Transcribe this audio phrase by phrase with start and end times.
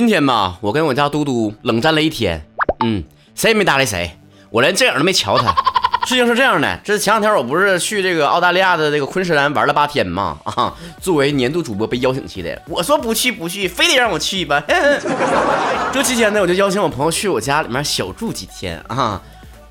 [0.00, 2.42] 今天吧，我跟我家嘟嘟冷战了一天，
[2.82, 5.54] 嗯，谁也没搭理谁，我连正眼都没瞧他。
[6.08, 10.38] 事情是这样的，这前两天我不是去这个澳大利亚的这个昆士兰玩了八天嘛？
[10.44, 14.64] 啊，作为年度主播被邀请去的，我说不去不去，非得让我去吧。
[15.92, 19.20] 这期间呢，我就邀请我朋友去我家里面小住几天啊，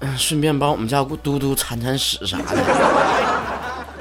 [0.02, 2.44] 嗯，顺便帮我们家嘟嘟铲铲屎啥的。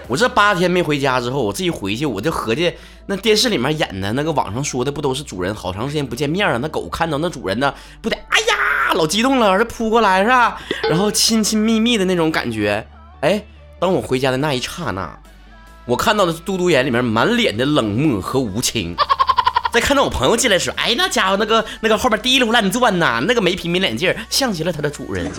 [0.08, 2.72] 我这八天没回家之后，我自己回去，我就合计，
[3.06, 6.58] 那电视里面演的那个，网上说的不都是主人好长时间不见面了？
[6.58, 10.58] 那狗看到那主人呢，不得哎呀，老激动了，这扑过来是吧？
[10.88, 12.86] 然后亲亲密密的那种感觉。
[13.20, 13.44] 哎，
[13.78, 15.18] 当我回家的那一刹那，
[15.84, 18.96] 我看到的是嘟嘟眼里面满脸的冷漠和无情。
[19.70, 25.30] 再看到我朋友进来时，哎，那家伙那个那个后边滴溜乱转呐，那个没皮没脸劲，像极了他的主人。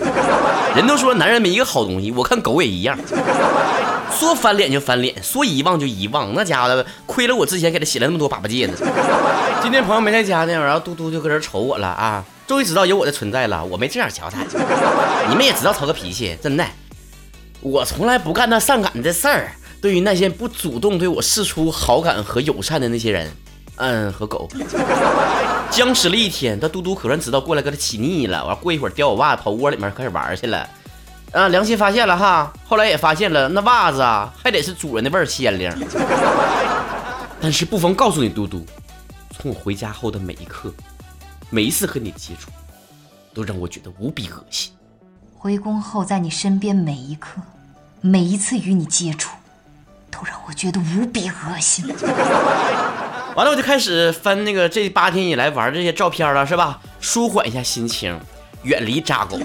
[0.76, 2.96] 人都说男人没一个好东西，我看狗也一样。
[4.20, 8.74] 说翻脸就翻脸，说遗忘就遗忘，那家伙的亏了我之前给他写了那么多粑粑戒呢。
[9.62, 13.64] 今天朋友没在家呢，然后嘟嘟就搁这瞅我了啊，终于知道有我的存在了。
[13.64, 14.40] 我没这样瞧他，
[15.30, 16.66] 你们也知道曹哥脾气，真的，
[17.62, 19.52] 我从来不干那上赶的事儿。
[19.80, 23.32] 对于那些不主动对我示出好感和友善的那些人，
[23.76, 24.46] 嗯，和狗，
[25.70, 28.44] 僵持了一天，他嘟嘟可算知道过来搁他起腻了。
[28.44, 30.68] 完过一会儿叼我袜子跑窝里面开始玩去了。
[31.32, 35.70] 啊，良心发现了哈，后来也发现了，那袜子啊还得是主人的味儿鲜灵。
[37.40, 38.66] 但是不妨告诉你，嘟嘟，
[39.30, 40.72] 从我回家后的每一刻，
[41.48, 42.50] 每一次和你的接触，
[43.32, 44.72] 都让我觉得无比恶心。
[45.38, 47.40] 回宫后在你身边每一刻，
[48.00, 49.30] 每一次与你接触，
[50.10, 51.86] 都让我觉得无比恶心。
[53.36, 56.80] 完了，我就开始翻那个这八天以来玩这些照片了，是吧？
[57.00, 58.20] 舒缓一下心情，
[58.64, 59.38] 远离渣狗。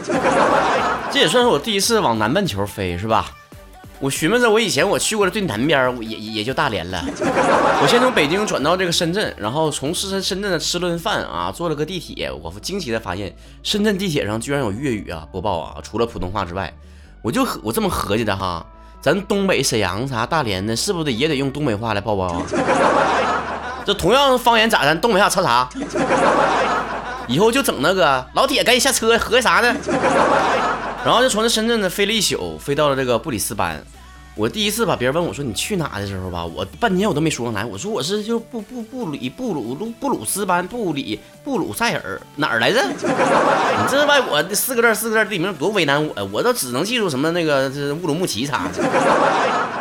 [1.15, 3.31] 这也算是我第一次往南半球飞，是吧？
[4.01, 7.01] 我寻摸着我以前我去过的最南边，也也就大连了。
[7.81, 12.29] 我先从北京转到这个深圳，然后从深深圳的吃顿饭啊，坐了个地铁。
[12.29, 13.33] 我惊奇的发现，
[13.63, 16.73] 深圳地铁上居然有粤语啊播报啊，除了普通话之外，
[17.21, 18.65] 我就我这么合计的哈，
[18.99, 22.41] 咱东北沈阳啥大连的，是不是也得用东北话来报报啊？
[23.87, 24.93] 这同样方言咋的？
[24.97, 25.69] 东北话差啥？
[27.29, 29.73] 以后就整那个老铁，赶紧下车，合计啥呢？
[31.05, 33.79] 然后就从这深圳呢飞了一宿，飞到了这个布里斯班。
[34.35, 37.63] 我第一次把别人问我说你去哪的时候吧，我半天我都没说上来。
[37.63, 42.83] 我说我是就布布布里布鲁布鲁斯班布里布鲁塞尔哪儿来着？
[42.89, 42.97] 你
[43.89, 48.83] 这外我四个字四个字地名多为难我呀，我都只能记住什么那个这乌鲁木齐啥的。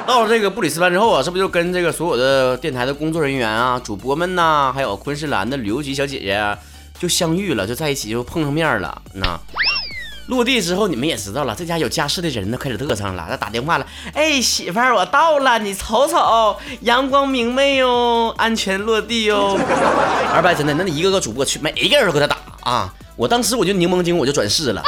[0.07, 6.57] 到了这个布里斯班之后啊，是不是就跟这个所有的电台的工作人员啊、主播们呐，还有昆士兰的旅游局小姐姐
[6.99, 9.41] 就相遇了，就在一起就碰上面了，那。
[10.27, 13.27] 落地之后，你们也知道了，这家有家室的人呢开始嘚瑟了。
[13.29, 19.59] 他打电话了，哎，媳妇儿，我到了，你瞅瞅，阳光明媚哟，安全落地哟。
[20.33, 22.95] 二白真的，那你一个个主播去，每一个人都给他打啊！
[23.17, 24.83] 我当时我就柠檬精，我就转世了。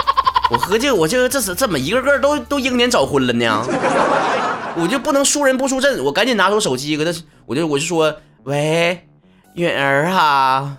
[0.51, 3.63] 我合计，我就这是怎么一个个都都英年早婚了呢，
[4.77, 7.13] 我就不能输人不输阵，我赶紧拿出手机，搁他，
[7.45, 8.15] 我就我就说，
[8.45, 9.07] 喂，
[9.55, 10.79] 允儿啊，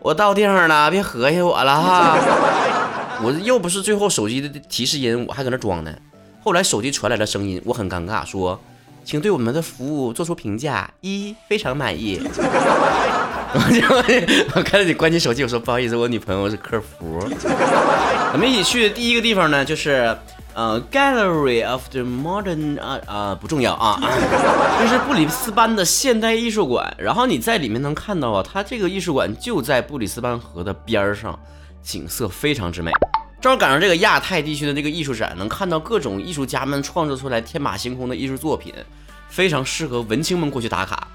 [0.00, 2.18] 我到地方了，别合计我了哈。
[3.22, 5.94] 我又不是最后手机的提示音，我还搁那装呢。
[6.42, 8.60] 后来手机传来了声音，我很尴尬，说
[9.04, 12.20] ：“请对我们的服务做出评价，一非常满意。
[13.54, 13.86] ”我就
[14.56, 17.20] 我看到你关机手机，我说：“不好意思，我女朋友是客服。”
[18.34, 20.16] 我们一起去的第一个地方呢，就是
[20.54, 24.00] 呃，Gallery of the Modern 啊啊，不重要啊，
[24.80, 26.92] 就是布里斯班的现代艺术馆。
[26.98, 31.38] 然后你在里面能看到啊，它这个艺术馆就在布里斯班河的边儿上。
[31.82, 32.92] 景色非常之美，
[33.40, 38.72] 正好赶上这个亚太地区的这个艺术展，能看到各种艺术家们创作出来天马行空的艺术作品，
[39.28, 41.08] 非常适合文青们过去打卡。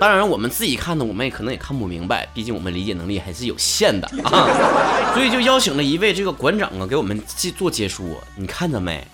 [0.00, 4.48] 当然，我们自己看的，我们也可能也看不明白，毕竟我们理解能力还是有限的啊。
[5.14, 7.22] 所以就邀请了一位这个馆长啊，给我们
[7.56, 8.04] 做解说。
[8.34, 9.06] 你看着没？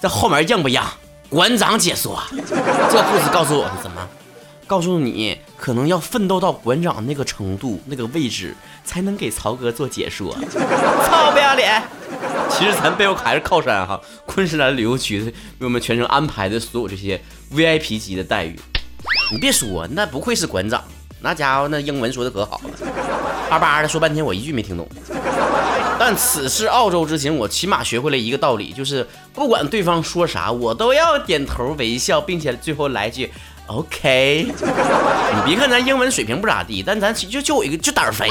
[0.00, 0.80] 这后面硬不硬？
[1.28, 4.08] 馆长解说，这故事告诉我们什么？
[4.66, 8.56] 告诉你，可能要奋斗到馆长那个程度、那个位置，
[8.86, 10.32] 才能给曹哥做解说。
[11.04, 11.82] 操不要脸！
[12.48, 15.20] 其实咱背后还是靠山哈，昆士兰旅游局
[15.58, 17.20] 为我们全程安排的所有这些
[17.52, 18.58] VIP 级的待遇。
[19.32, 20.82] 你别说，那不愧是馆长，
[21.20, 22.70] 那家伙那英文说的可好了，
[23.50, 24.88] 巴巴的说半天，我一句没听懂。
[25.98, 33.30] 但此次澳洲之行，我起码学会了一个道理，就是不管对方说啥，我都要点头微笑，并且最后来句。
[33.66, 38.28] OK，你别看咱英文水平不咋地，但咱就就我一个就胆儿肥，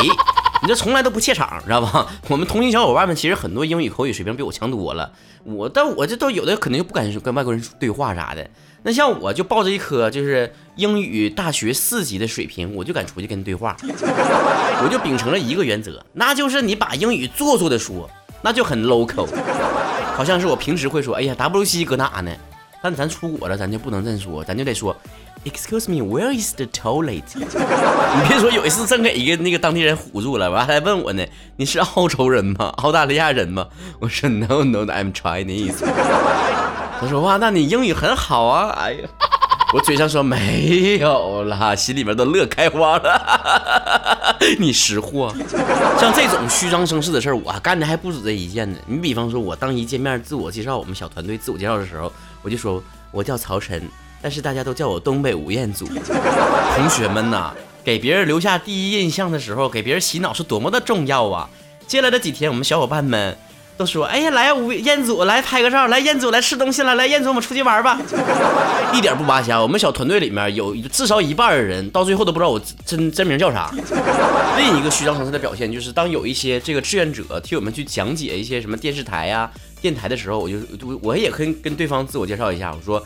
[0.66, 2.08] 你这从来都不怯场，知道吧？
[2.28, 5.12] 我们同行小伙伴们其实很多英语口语水平比我强多了，
[5.44, 8.50] 我但我这都有的可能就不敢跟外国人对话啥的，
[8.82, 13.78] 那像我就抱着一颗就是英语大学四级的水平，我就敢出去跟你对话。
[14.84, 18.10] 我就秉承了一个原则，那就是你把英语做作的说，
[18.42, 19.28] 那就很 local。
[20.18, 22.32] 好像是我平时会说，哎呀，WC 搁哪呢？
[22.82, 24.96] 但咱出国了，咱就不能这么说，咱就得说
[25.46, 27.24] ，Excuse me，where is the toilet？
[27.36, 31.26] 你别说，有一次真给一个那个当地人唬住了，完还问我呢，
[31.56, 32.74] 你是澳洲人吗？
[32.78, 33.68] 澳大利亚人吗？
[34.00, 35.86] 我说 No No，I'm Chinese。
[37.00, 38.70] 他说哇，那你英语很好啊！
[38.80, 39.08] 哎呀，
[39.74, 44.36] 我嘴上说没有啦，心里面都乐开花了。
[44.60, 45.34] 你识货，
[46.00, 48.78] 像这种虚张声势的事儿，我干的还不止这一件呢。
[48.86, 52.12] 你比方说，我当一见面自我介绍，我们小团队自我介绍的时候，
[52.42, 52.82] 我就说
[53.12, 53.82] 我叫曹晨，
[54.26, 55.86] 但是大家都叫我东北吴彦祖。
[55.86, 61.48] 同学们呐，给别人留下第一印象的时候，给别人洗脑是多么的重要啊！
[61.86, 63.38] 接下来的几天，我们小伙伴们。
[63.78, 68.00] 都说，哎呀，来吴彦祖来拍个照，来彦祖来吃东西了，来彦祖我们出去玩吧。
[68.96, 73.72] 一点不扒瞎，我们小团队里面有至少一半的人到最后都不知道我真真名叫啥。
[74.58, 79.52] 另一个虚张声势的表现就是，当有一些这个志愿者替我们去讲解一些什么电视台呀、
[79.82, 80.56] 电台的时候，我就
[81.04, 83.06] 我也可以跟对方自我介绍一下，我说。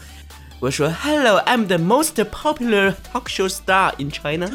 [0.61, 4.49] 我说，Hello，I'm the most popular talk show star in China.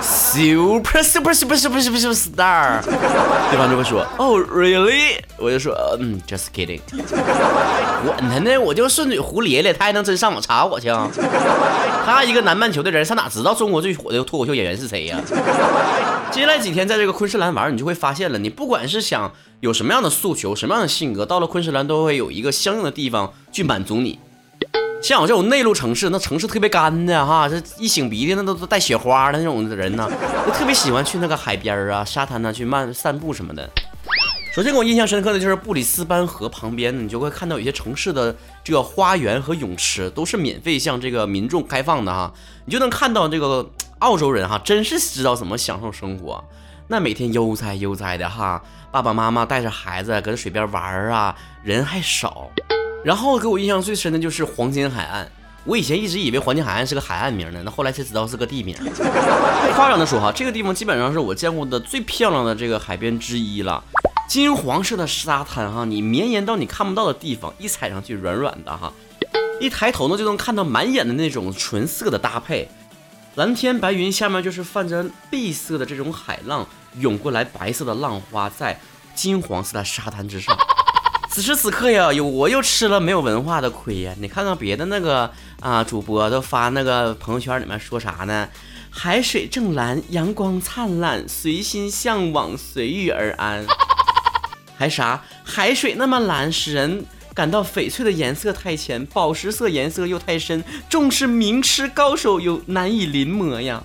[0.00, 2.82] Super super super super super star。
[3.50, 5.18] 对方就会说，Oh really？
[5.38, 6.80] 我就说，嗯，just kidding。
[8.06, 11.08] 管他呢，我就顺嘴胡咧咧，他还能真上网查我去啊？
[12.06, 15.18] 他一个南半球的人，上哪知道中国最火的脱口秀演员是谁呀？
[16.30, 24.20] 接下来几天在这个昆士兰玩，你就会发现了，你不管是想有什么样的诉求，什么样的性格，到了昆士兰都会有一个相应的地方去满足你。
[25.02, 30.08] 像我这种内陆城市，那城市特别干的哈，这一擤鼻涕那都都带雪花的那种人呢，
[30.46, 33.68] 就特别喜欢去那个海边啊、沙滩呢去慢散步什么的。
[34.54, 42.32] 首先给我印象深刻的就是布里斯班河旁边，你就会看到有些城市的这个花园和泳池都是免费向这个民众开放的哈，
[42.66, 46.44] 你就能看到这个 澳洲人哈，真是知道怎么享受生活，
[46.86, 48.62] 那每天悠哉悠哉的哈，
[48.92, 51.34] 爸爸妈妈带着孩子搁水边玩啊，
[51.64, 52.48] 人还少。
[53.04, 55.28] 然后给我印象最深的就是黄金海岸，
[55.64, 58.76] 我以前一直以为黄金海岸是个海岸名呢，那后来才知道是个地名。
[59.74, 63.82] 夸张的说哈，这个地方基本上是我见过的最漂亮的这个海边之一了。
[64.28, 68.92] 金黄色的沙滩哈，你绵延到你看不到的地方，一踩上去软软的哈，
[69.60, 72.68] 一抬头呢就能看到满眼的那种纯色的搭配，
[73.34, 76.66] 蓝天白云下面就是泛着碧色的这种海浪
[76.98, 78.78] 涌过来，白色的浪花在
[79.14, 80.56] 金黄色的沙滩之上。
[81.32, 84.14] 此时此刻呀，有我又吃了没有文化的亏呀！
[84.20, 85.30] 你看看别的那个
[85.60, 88.46] 啊，主播都发那个朋友圈里面说啥呢？
[88.90, 93.64] 海水正蓝，阳光灿烂，随心向往，随遇而安。
[94.76, 95.24] 还啥？
[95.42, 103.82] 海水那么蓝，使人感到翡翠的颜色太浅，宝石色颜色又太深，重视名吃高手又难以临摹呀。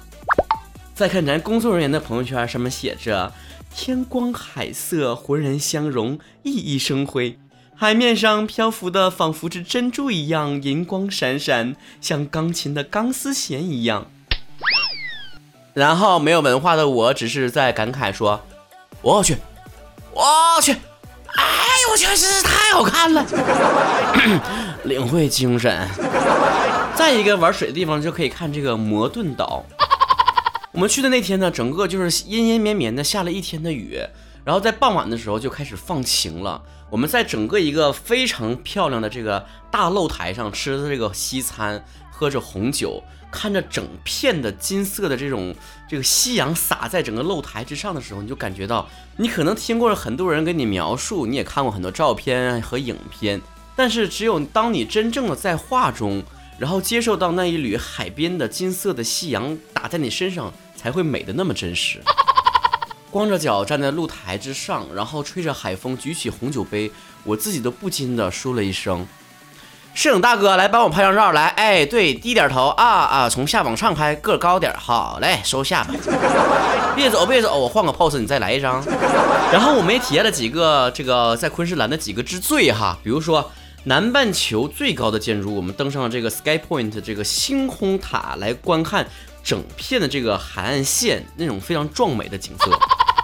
[0.93, 3.31] 再看咱工作人员的朋友圈，上面写着。
[3.73, 7.37] 天光海色，浑然相融，熠熠生辉。
[7.75, 14.07] 海面上漂浮的仿佛是珍珠一样，银光闪闪，像钢琴的钢丝弦一样。
[15.73, 18.41] 然后没有文化的我，只是在感慨说
[19.03, 19.37] ：“我去，
[20.11, 20.25] 我
[20.59, 20.77] 去，哎
[21.83, 23.23] 呦我去，真是太好看了！”
[24.85, 25.87] 领会精神。
[26.95, 29.63] 再一个玩水的地方，就可以看这个摩顿岛。
[30.73, 33.99] 我们去的那天呢，整个就是阴阴绵绵的下了一天的雨，
[34.43, 36.61] 然后在傍晚的时候就开始放晴了。
[36.89, 45.55] 我们在整个一个非常漂亮的这个大露台上吃的这个西餐，喝着红酒，看着整片的金色的这种
[45.87, 53.41] 这个夕阳洒在整个露台之上的时候，你就感觉到，你可能听过了很多人跟你描述，你也看过很多照片和影片，
[53.75, 56.23] 但是只有当你真正的在画中，
[56.57, 60.53] 然后接受到那一缕海边的金色的夕阳打在你身上。
[60.77, 61.99] 才会美的那么真实。
[63.09, 66.91] 光着脚站在露台之上，然后吹着海风，举起红酒杯，
[67.23, 69.07] 我自己都不禁的说了一声
[69.95, 74.71] ：“摄影大哥，来帮我拍张照。”来，哎，对，低点头啊啊，从下往上拍，个高点。
[74.77, 75.95] 好嘞，收下吧。
[76.95, 78.85] 别走，别走，我换个 pose，你再来一张。
[79.51, 83.51] 然后我们也体验了几个这个在昆士兰的几个之最哈，比如说
[83.87, 89.07] 南半球最高的建筑，我们登上了这个 Sky Point 这个星空塔来观看。
[89.41, 92.77] 整片的这个海岸线那种非常壮美的景色，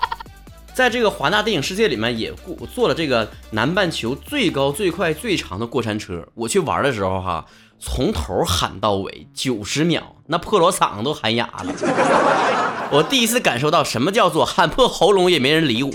[0.74, 6.25] 在这个华纳电影世界里面也过坐了这个南半球最高最快最长的过山车。
[6.34, 7.46] 我去玩的时候哈，
[7.86, 12.88] 从头喊到尾九十秒，那破锣嗓子都喊哑了。
[12.90, 15.92] 我第一次感受到什么叫做喊破喉咙也没人理我。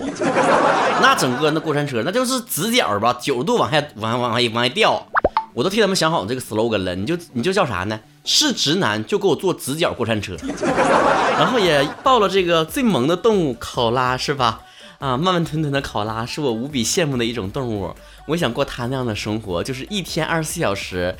[1.00, 5.02] 那整个那过山车那就是直角吧，九十度往下往往往往下掉。
[5.54, 7.99] 我都替他们想好这个 slogan 了，你就你就叫啥呢？
[8.23, 10.37] 是直男就给我坐直角过山车，
[11.38, 14.61] 然后也报了这个最萌的动物考拉是吧？
[14.99, 17.95] 啊，慢慢吞吞的考拉是我无比羡慕的一种动物，
[18.26, 21.16] 我想过他那样的生活，就是一天二十四小时。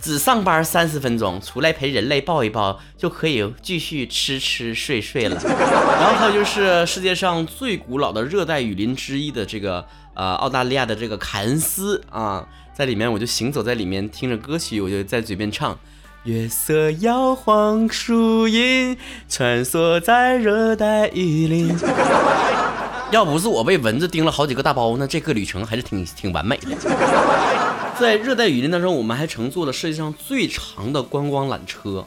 [0.00, 5.36] 只上班三十分钟，出来陪人类抱一抱，就可以继续吃吃睡睡了。
[5.44, 15.78] 然后还有就是世界上最古老的热带雨林之一的这个呃澳大利亚的这个凯恩斯啊，在里面我就行走在里面，听着歌曲，我就在嘴边唱：
[16.24, 18.96] 月色摇晃树荫，
[19.28, 21.76] 穿梭在热带雨林。
[23.12, 27.69] 要不是我被蚊子叮了好几个大包，那这个旅程还是挺挺完美的。
[28.00, 32.06] 在热带雨林当中，我们还乘坐了世界上最长的观光缆车。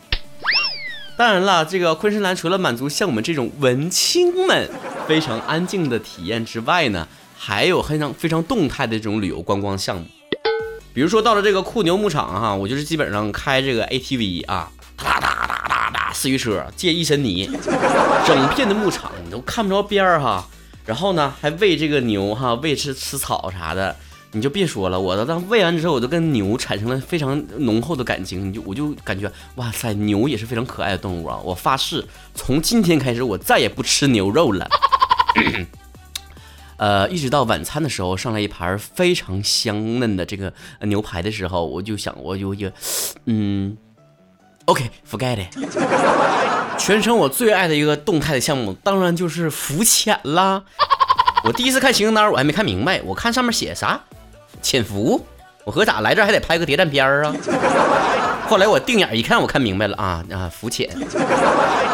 [1.15, 4.67] 当然了，这个昆士兰除了满足像我们这种文青们
[5.07, 7.07] 非常安静的体验之外呢，
[7.37, 10.05] 还有非常非常动态的这种旅游观光项目。
[10.95, 17.47] 比如说到了这个库牛牧场哈，我就是基本上开这个 ATV 啊，哒哒哒哒哒四驱车借一身泥，
[18.25, 20.47] 整片的牧场你都看不着边儿哈。
[20.87, 23.95] 然后呢，还喂这个牛哈，喂吃吃草啥的。
[24.35, 28.49] 你就别说了，我当喂完之后，我都跟牛产生了非常浓厚的感情。
[28.49, 31.39] 你就我就感觉，哇塞，牛也是非常可爱的动物啊！
[31.43, 34.67] 我发誓，从今天开始，我再也不吃牛肉了。
[36.77, 42.71] 呃，一直到晚餐的时候，上来一盘非常香嫩的这个牛排的时候，我就想，我就就，
[43.25, 43.77] 嗯
[44.65, 45.55] ，OK，forget it。
[46.79, 50.63] 全程我最爱的一个动态的项目，当然就是浮潜啦。
[51.45, 54.01] 我第一次看行程单，我还没看明白，我看上面写啥？
[54.63, 55.23] 潜伏，
[55.65, 57.35] 我和咋来这还得拍个谍战片儿啊？
[58.49, 60.89] 后来我定眼一看，我看明白了啊啊，浮潜。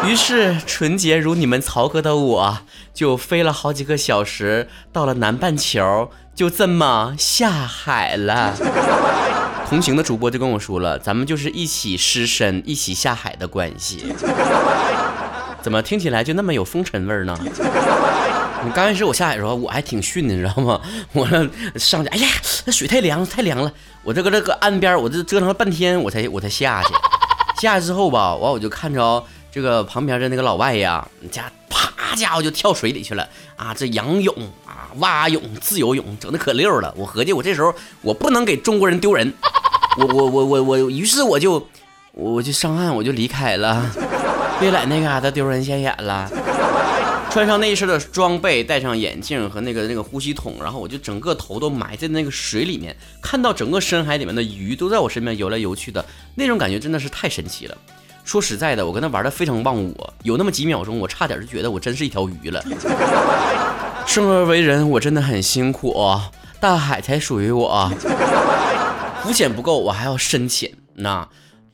[0.06, 2.60] 于是纯洁如你们曹哥的我，
[2.94, 8.56] 就飞了好几个小时，到了南半球，就这么下海了。
[9.70, 14.14] 同行的主播就跟我说了，咱们就是一起失身、一起下海的关系。
[15.62, 17.38] 怎么听起来就那么有风尘味呢？
[18.66, 20.82] 你刚开始我下海的时候我还挺逊的，你知道吗？
[21.13, 21.25] 我
[21.75, 22.28] 上去，哎呀，
[22.66, 23.72] 那水太凉，太凉了。
[24.04, 26.94] 我这个这个岸边，我这折腾了半天，我才我才下去。
[27.62, 33.74] 下去之后吧，完我就看着这个旁边的那个老外呀，家啪家伙就跳水里去了啊！
[33.74, 34.34] 这仰泳
[34.66, 36.94] 啊，蛙泳、自由泳，整的可溜了。
[36.98, 39.34] 我合计我这时候我不能给中国人丢人，
[39.98, 41.66] 我我我我我，于是我就
[42.12, 43.86] 我就上岸，我就离开了，
[44.60, 46.30] 别在那嘎达丢人现眼了。
[47.32, 57.78] 穿上那一身的装备，戴上眼镜和那个那个呼吸筒，然后我就整个头都埋在那个水里面，看到整个深海里面的鱼都在我身边游来游去的那种感觉真的是太神奇了。
[58.24, 62.63] 说实在的，我跟他玩的非常忘我，有那么几秒钟，我差点就觉得我真是一条鱼了。
[64.08, 65.96] 生而为人，我真的很辛苦，
[66.60, 67.92] 大海才属于我。
[69.22, 70.72] 浮潜不够，我还要深潜。
[70.96, 71.28] 那。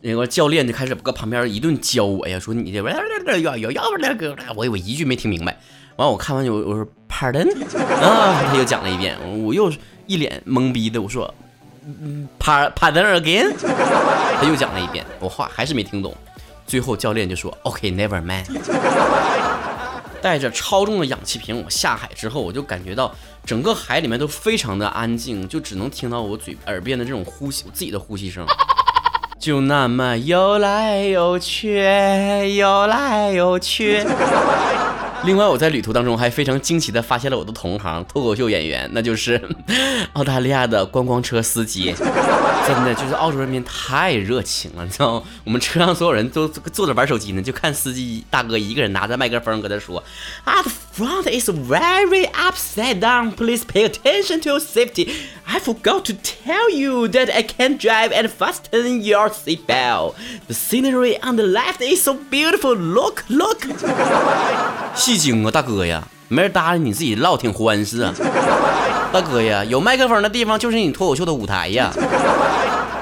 [0.08, 5.58] 那个教练就开始搁旁边一顿教我呀，说你这玩意儿要要要不那个，我我一句没听明白。
[5.96, 7.50] 完我看完就我说 pardon
[8.04, 9.74] 啊，他又讲了一遍，我又
[10.06, 11.34] 一脸懵逼的我说
[12.40, 13.52] pardon again，
[14.40, 16.16] 他又讲了一遍，我话还是没听懂。
[16.68, 18.46] 最后教练就说 OK never mind。
[20.22, 28.46] 带着超重的氧气瓶，我下海之后，我就感觉到整个海里面都非常的安静，就只能听到我嘴耳边的这种呼吸，我自己的呼吸声。
[29.46, 31.76] 就那么游来游去，
[32.56, 34.04] 游来游去。
[35.24, 39.40] 另外，我在旅途当中还非常惊奇的发现了我的同行脱口秀演员，那就是
[40.14, 41.94] 澳大利亚的观光车司机。
[42.68, 45.24] 真的就是澳洲人民太热情了，你知道吗？
[45.44, 50.04] 我们车上所有人都坐着玩手机呢，就看司机大哥一个人拿着麦克风搁那说
[50.44, 50.54] 啊
[50.96, 53.34] front is very upside down.
[53.34, 55.12] Please pay attention to your safety.
[55.46, 60.16] I forgot to tell you that I can't drive and fasten your seatbelt.
[60.48, 62.76] The scenery on the left is so beautiful.
[62.76, 63.68] Look, look.
[64.96, 68.14] 戏精啊，大哥呀，没人搭理你自己唠挺欢实啊。
[69.12, 71.92] 大哥呀，有麦克风的地方就是你脱口秀的舞台呀。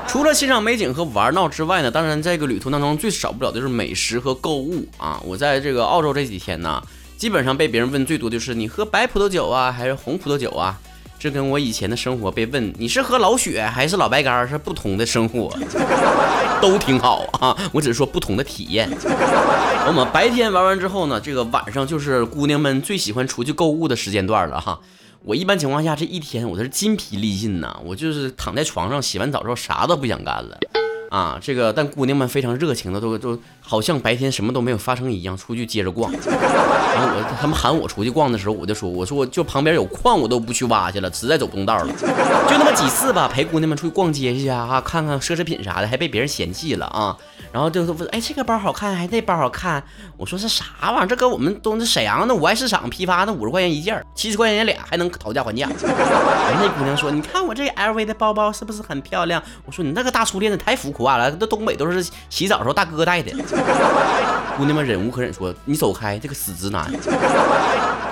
[0.07, 5.21] 除了欣赏美景和玩闹之外呢，当然这个旅途当中最少不了的就是美食和购物啊。
[5.23, 6.81] 我在这个澳洲这几天呢，
[7.23, 10.77] 基本上被别人问最多的就是你喝白葡萄酒啊，还是红葡萄酒啊？
[11.17, 15.49] 这跟我以前的生活被问你是喝老雪还是老白干是不同的生活，
[16.61, 17.57] 都挺好啊。
[17.71, 18.89] 我只是说不同的体验。
[19.87, 24.77] 我们白天玩完之后呢，这个晚上就是姑娘们最喜欢出去购物的时间段了哈。
[25.23, 30.59] 我一般情况下这一天我都是筋疲力尽呐，我就是躺在床上洗完澡之后啥都不想干了，
[31.13, 36.11] 啊，这个但姑娘们非常热情的，都都好像白天什么都没有发生一样，出去接着逛。
[36.95, 41.87] 然后我他们喊我出去逛的时候，我就说，我说我就旁边有矿，我都不去挖去了，实在走不动道了。
[42.49, 47.15] 就那么几次吧，陪姑娘们出去逛街去啊，看看奢侈品啥的，还被别人嫌弃了啊。
[47.51, 49.83] 然后就是问，哎，这个包好看，还那包好看。
[50.17, 51.05] 我说是啥玩意儿？
[51.05, 55.69] 这搁我们东沈阳那五爱市场批发那五十块钱一件，七十块钱俩，还能讨价还价。
[55.79, 59.41] 那姑娘说，你看我这 LV 的包包是不是很漂亮？
[59.65, 63.31] 我说你那个大粗链子太浮夸了，那东北都是洗澡时候大哥带的。
[64.57, 66.91] 姑娘们忍无可忍说，你走开，这个死直男。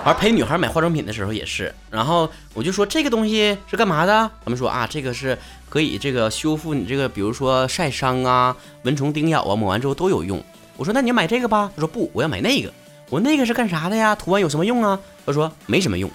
[0.03, 4.31] 而陪女孩买化妆品的时候也是，然后我就说这个东西是干嘛的？
[4.43, 5.37] 他们说啊，这个是
[5.69, 10.43] 可以这个修复你这个，比如说晒伤啊、蚊虫叮咬啊，抹完之后都有用。
[10.77, 11.69] 我说那你就买这个吧？
[11.75, 12.73] 他说不，我要买那个。
[13.11, 14.15] 我那个是干啥的呀？
[14.15, 14.97] 涂完有什么用啊？
[15.23, 16.09] 他说没什么用。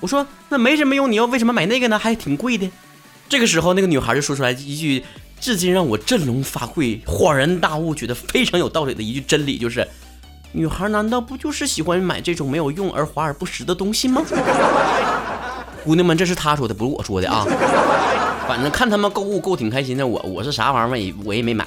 [0.00, 1.96] 我说那没什么用，你要为什么买那个呢？
[1.96, 2.68] 还挺贵的。
[3.28, 5.04] 这个时候那个女孩就说出来一句
[5.42, 9.84] 至今让我振聋发聩、恍然大悟、觉得非常有道理的一句真理，就是。
[10.52, 14.22] 女孩难道不就是喜欢买这种没有用而华而不实的东西吗？
[15.82, 17.44] 姑娘们，这是他说的，不是我说的啊。
[18.46, 21.66] 反正看他们购物购挺开心的，我我是啥玩意儿也我也没买。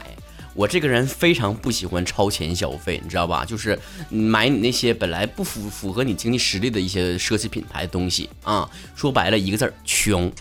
[0.54, 3.44] 我这个人非常不喜欢超前消费，你知道吧？
[3.44, 3.78] 就是
[4.08, 8.70] 买你那些本来不符符合你经济实力的一些奢侈品牌的东西啊。
[8.96, 10.32] 说白了一个字儿，穷。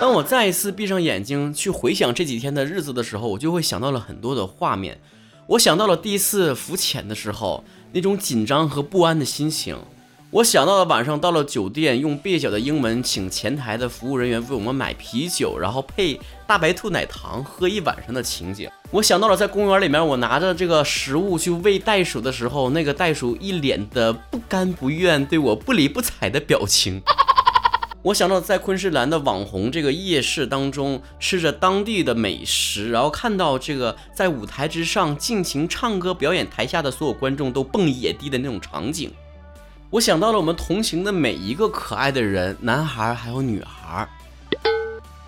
[0.00, 5.00] 当我再一次闭上眼睛去回想这几天的日子的时候，我就会想到了很多的画面。
[5.48, 9.76] 我想到了第一次浮潜的时候那种紧张和不安的心情，
[10.30, 18.70] 我想到了晚上到了酒店用蹩脚的英文请前台的服务人员为我们买啤酒，然后配大白兔奶糖喝一晚上的情景。
[18.92, 27.02] 我想到了在公园里面我拿着这个食物去喂袋鼠的时候，那个袋鼠一脸的不甘不愿对我不理不睬的表情。
[28.08, 39.10] 我想到在昆士兰的网红这个夜市当中，吃着当地的美食，然后看到这个在舞台之上尽情唱歌表演，台下的所有观众都蹦野迪的那种场景。
[39.90, 44.08] 我想到了我们同行的每一个可爱的人，男孩还有女孩。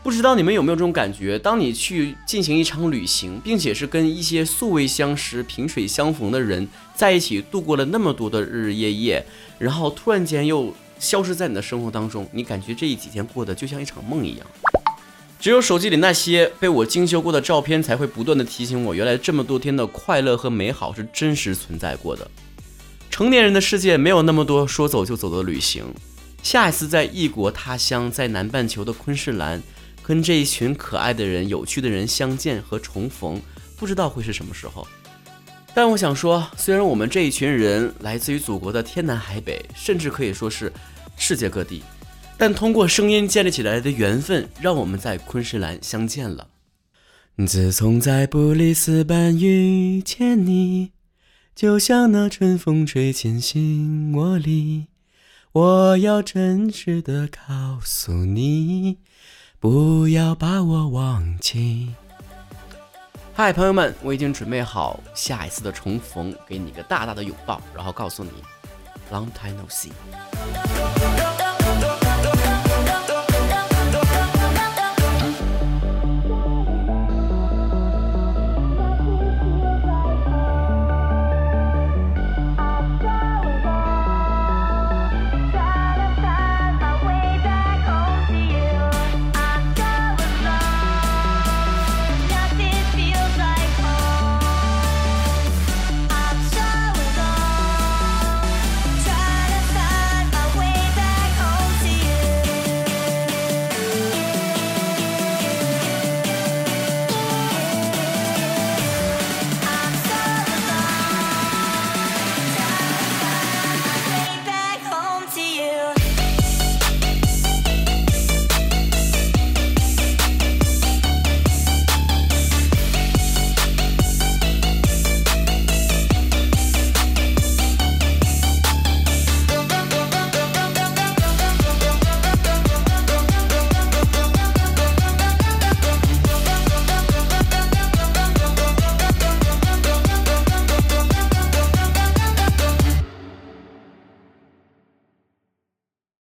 [0.03, 1.39] 不知道你们有没有这种感觉？
[1.39, 9.27] 当你去进行一场旅行，并且是跟一些素未相识、萍水相逢的人在一起度过了那么多的日日夜夜，
[9.59, 10.75] 然后突然间又。
[11.01, 14.47] 消失在你的生活当中，你感觉这一几天过得就像一场梦一样。
[15.41, 22.31] 只有手机里那些被我精修过的照片，才会不断的提醒我，原来这么多天的快乐和美好是真实存在过的。
[23.09, 25.85] 成年人的世界没有那么多说走就走的旅行。
[26.43, 29.63] 下一次在异国他乡，在南半球的昆士兰，
[30.03, 33.41] 跟这一群可爱的人、有趣的人相见和重逢，
[33.77, 34.87] 不知道会是什么时候。
[35.73, 40.73] 但我想说，虽然我们这一群人来自于祖国的天南海北，甚至可以说是
[41.17, 41.83] 世界各地，
[42.37, 46.49] 但通过声音建立起来的缘分，让我们在昆士兰相见了。
[47.47, 50.91] 自从在布里斯班遇见你，
[51.55, 54.89] 就像那春风吹进心窝里，
[55.53, 58.99] 我要真实的告诉你，
[59.59, 61.91] 不要把我忘记。
[63.43, 68.31] 嗨，朋友们，我已经准备好下一次的重逢，给你一个大大的拥抱，然后告诉你
[69.11, 71.40] ，Long time no see。